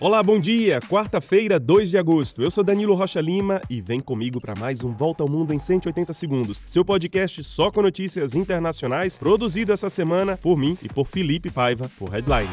[0.00, 0.80] Olá, bom dia!
[0.80, 2.42] Quarta-feira, 2 de agosto.
[2.42, 5.58] Eu sou Danilo Rocha Lima e vem comigo para mais um Volta ao Mundo em
[5.58, 6.60] 180 Segundos.
[6.66, 11.88] Seu podcast só com notícias internacionais, produzido essa semana por mim e por Felipe Paiva,
[11.96, 12.50] por Headline.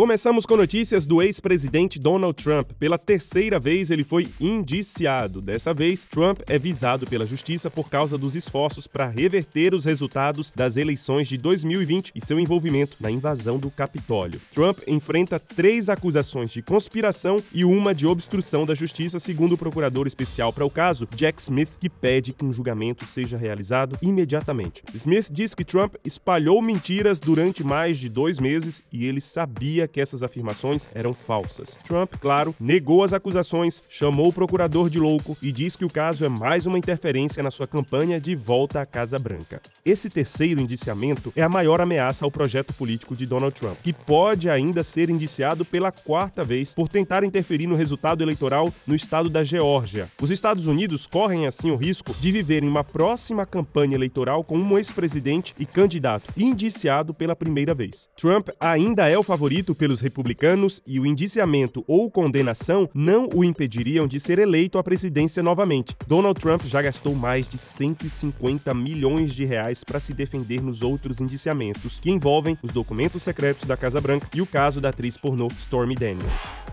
[0.00, 2.70] Começamos com notícias do ex-presidente Donald Trump.
[2.78, 5.42] Pela terceira vez, ele foi indiciado.
[5.42, 10.50] Dessa vez, Trump é visado pela justiça por causa dos esforços para reverter os resultados
[10.56, 14.40] das eleições de 2020 e seu envolvimento na invasão do Capitólio.
[14.50, 20.06] Trump enfrenta três acusações de conspiração e uma de obstrução da justiça, segundo o procurador
[20.06, 24.82] especial para o caso, Jack Smith, que pede que um julgamento seja realizado imediatamente.
[24.94, 30.00] Smith diz que Trump espalhou mentiras durante mais de dois meses e ele sabia que
[30.00, 31.78] essas afirmações eram falsas.
[31.84, 36.24] Trump, claro, negou as acusações, chamou o procurador de louco e diz que o caso
[36.24, 39.60] é mais uma interferência na sua campanha de volta à Casa Branca.
[39.84, 44.48] Esse terceiro indiciamento é a maior ameaça ao projeto político de Donald Trump, que pode
[44.48, 49.42] ainda ser indiciado pela quarta vez por tentar interferir no resultado eleitoral no estado da
[49.42, 50.08] Geórgia.
[50.20, 54.56] Os Estados Unidos correm assim o risco de viver em uma próxima campanha eleitoral com
[54.56, 58.08] um ex-presidente e candidato indiciado pela primeira vez.
[58.16, 64.06] Trump ainda é o favorito pelos republicanos e o indiciamento ou condenação não o impediriam
[64.06, 65.96] de ser eleito à presidência novamente.
[66.06, 71.20] Donald Trump já gastou mais de 150 milhões de reais para se defender nos outros
[71.20, 75.48] indiciamentos, que envolvem os documentos secretos da Casa Branca e o caso da atriz pornô
[75.58, 76.69] Stormy Daniels.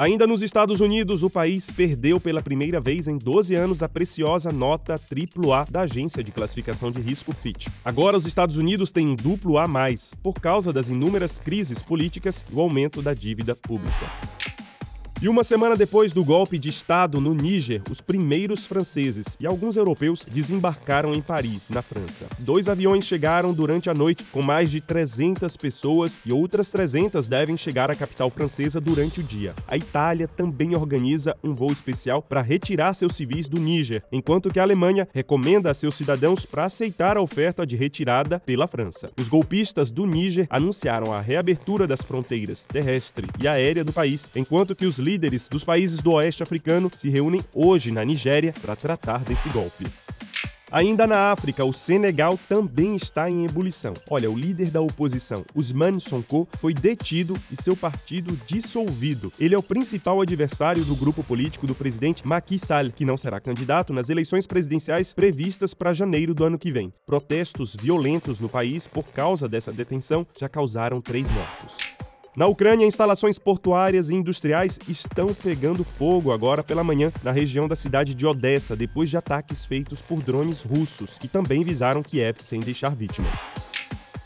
[0.00, 4.50] Ainda nos Estados Unidos, o país perdeu pela primeira vez em 12 anos a preciosa
[4.50, 7.66] nota AAA da agência de classificação de risco Fitch.
[7.84, 9.66] Agora, os Estados Unidos têm um duplo A+,
[10.22, 14.39] por causa das inúmeras crises políticas e o aumento da dívida pública.
[15.22, 19.76] E uma semana depois do golpe de Estado no Níger, os primeiros franceses e alguns
[19.76, 22.24] europeus desembarcaram em Paris, na França.
[22.38, 27.54] Dois aviões chegaram durante a noite com mais de 300 pessoas e outras 300 devem
[27.58, 29.54] chegar à capital francesa durante o dia.
[29.68, 34.58] A Itália também organiza um voo especial para retirar seus civis do Níger, enquanto que
[34.58, 39.10] a Alemanha recomenda a seus cidadãos para aceitar a oferta de retirada pela França.
[39.20, 44.74] Os golpistas do Níger anunciaram a reabertura das fronteiras terrestre e aérea do país, enquanto
[44.74, 49.24] que os líderes dos países do oeste africano se reúnem hoje na Nigéria para tratar
[49.24, 49.84] desse golpe.
[50.70, 53.92] Ainda na África, o Senegal também está em ebulição.
[54.08, 59.32] Olha, o líder da oposição, Ousmane Sonko, foi detido e seu partido dissolvido.
[59.40, 63.40] Ele é o principal adversário do grupo político do presidente Macky Sall, que não será
[63.40, 66.92] candidato nas eleições presidenciais previstas para janeiro do ano que vem.
[67.04, 71.99] Protestos violentos no país por causa dessa detenção já causaram três mortos.
[72.40, 77.76] Na Ucrânia, instalações portuárias e industriais estão pegando fogo agora pela manhã na região da
[77.76, 82.58] cidade de Odessa, depois de ataques feitos por drones russos, que também visaram Kiev sem
[82.58, 83.36] deixar vítimas.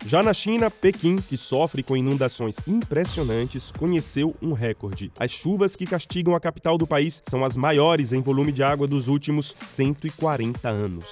[0.06, 5.10] Já na China, Pequim, que sofre com inundações impressionantes, conheceu um recorde.
[5.18, 8.86] As chuvas que castigam a capital do país são as maiores em volume de água
[8.86, 11.06] dos últimos 140 anos.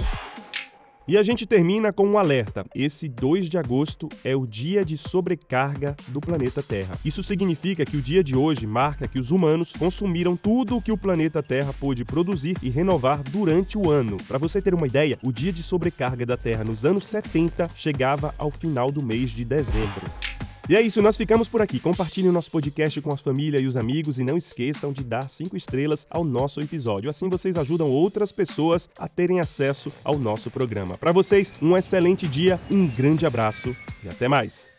[1.06, 2.64] E a gente termina com um alerta.
[2.74, 6.96] Esse 2 de agosto é o dia de sobrecarga do planeta Terra.
[7.04, 10.92] Isso significa que o dia de hoje marca que os humanos consumiram tudo o que
[10.92, 14.16] o planeta Terra pôde produzir e renovar durante o ano.
[14.28, 18.32] Para você ter uma ideia, o dia de sobrecarga da Terra nos anos 70 chegava
[18.38, 20.31] ao final do mês de dezembro.
[20.68, 21.80] E é isso, nós ficamos por aqui.
[21.80, 25.28] Compartilhe o nosso podcast com a família e os amigos e não esqueçam de dar
[25.28, 27.10] cinco estrelas ao nosso episódio.
[27.10, 30.96] Assim vocês ajudam outras pessoas a terem acesso ao nosso programa.
[30.96, 33.74] Para vocês, um excelente dia, um grande abraço
[34.04, 34.71] e até mais.